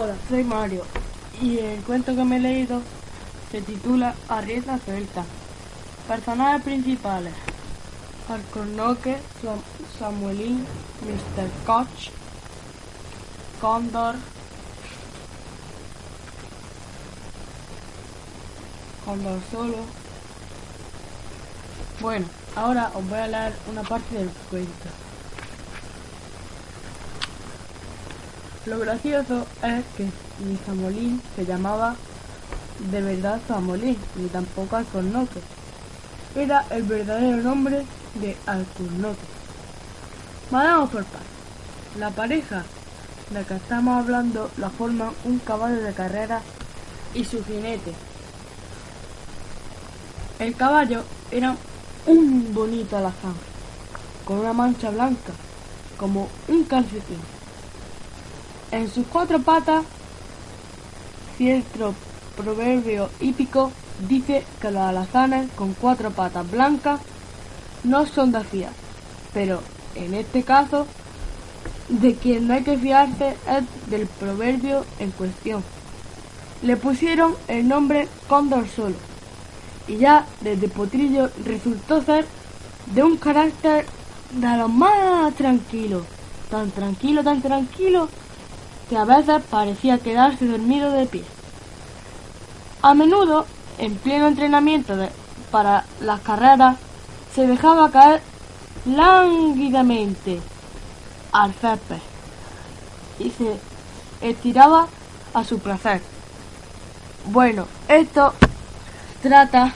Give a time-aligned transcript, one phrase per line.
[0.00, 0.84] Hola, soy Mario
[1.42, 2.82] y el cuento que me he leído
[3.50, 5.24] se titula Arrieta Celta.
[6.06, 7.34] Personajes principales:
[8.28, 9.16] Alcornoque,
[9.98, 10.64] Samuelín,
[11.02, 11.50] Mr.
[11.66, 12.12] Koch,
[13.60, 14.14] Cóndor,
[19.04, 19.78] Cóndor solo.
[22.00, 25.07] Bueno, ahora os voy a leer una parte del cuento.
[28.68, 30.04] Lo gracioso es que
[30.44, 31.96] mi Zamolín se llamaba
[32.90, 35.40] de verdad Zamolín, ni tampoco Alcornoque.
[36.36, 37.86] Era el verdadero nombre
[38.16, 39.26] de Alcornoque.
[40.50, 41.20] Por partes.
[41.98, 42.64] La pareja
[43.30, 46.42] de la que estamos hablando la forman un caballo de carrera
[47.14, 47.94] y su jinete.
[50.40, 51.56] El caballo era
[52.04, 53.34] un bonito alazán,
[54.26, 55.32] con una mancha blanca,
[55.96, 57.37] como un calcetín.
[58.70, 59.84] En sus cuatro patas,
[61.38, 61.94] cierto
[62.36, 63.72] proverbio hípico
[64.06, 67.00] dice que los alazanes con cuatro patas blancas
[67.82, 68.72] no son de fiar,
[69.32, 69.62] pero
[69.94, 70.86] en este caso,
[71.88, 75.64] de quien no hay que fiarse es del proverbio en cuestión.
[76.60, 78.96] Le pusieron el nombre Cóndor solo,
[79.86, 82.26] y ya desde Potrillo resultó ser
[82.94, 83.86] de un carácter
[84.32, 86.02] de lo más tranquilo,
[86.50, 88.08] tan tranquilo, tan tranquilo,
[88.88, 91.24] que a veces parecía quedarse dormido de pie.
[92.82, 93.46] A menudo,
[93.78, 94.94] en pleno entrenamiento
[95.50, 96.76] para las carreras,
[97.34, 98.22] se dejaba caer
[98.86, 100.40] lánguidamente
[101.32, 101.98] al césped
[103.18, 103.58] y se
[104.20, 104.88] estiraba
[105.34, 106.00] a su placer.
[107.26, 108.32] Bueno, esto
[109.22, 109.72] trata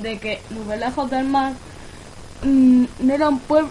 [0.00, 1.52] de que muy lejos del mar
[2.42, 3.70] mm, no pueblo,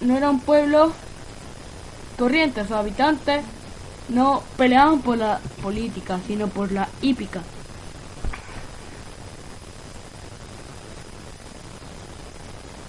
[0.00, 0.92] no era un pueblo
[2.20, 3.42] corriente, sus habitantes
[4.10, 7.40] no peleaban por la política, sino por la hípica.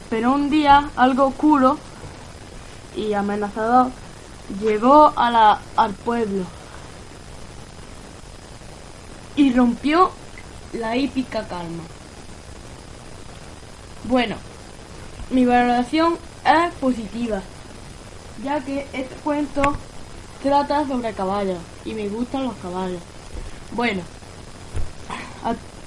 [0.10, 1.78] Pero un día algo oscuro
[2.94, 3.92] y amenazador
[4.62, 6.44] llegó al pueblo
[9.38, 10.12] y rompió
[10.74, 11.84] la hípica calma.
[14.04, 14.36] Bueno,
[15.30, 17.42] mi valoración es positiva,
[18.44, 19.76] ya que este cuento
[20.42, 23.02] trata sobre caballos y me gustan los caballos.
[23.74, 24.02] Bueno,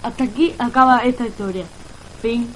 [0.03, 1.65] hasta aquí acaba esta historia.
[2.23, 2.55] Fin.